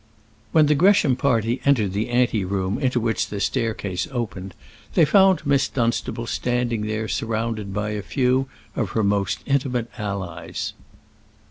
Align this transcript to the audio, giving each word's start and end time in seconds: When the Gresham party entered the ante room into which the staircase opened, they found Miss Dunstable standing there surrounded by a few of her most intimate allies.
When 0.51 0.65
the 0.65 0.73
Gresham 0.73 1.15
party 1.15 1.61
entered 1.63 1.93
the 1.93 2.09
ante 2.09 2.43
room 2.43 2.79
into 2.79 2.99
which 2.99 3.27
the 3.27 3.39
staircase 3.39 4.07
opened, 4.11 4.55
they 4.95 5.05
found 5.05 5.45
Miss 5.45 5.69
Dunstable 5.69 6.25
standing 6.25 6.87
there 6.87 7.07
surrounded 7.07 7.71
by 7.71 7.91
a 7.91 8.01
few 8.01 8.49
of 8.75 8.93
her 8.97 9.03
most 9.03 9.41
intimate 9.45 9.91
allies. 9.99 10.73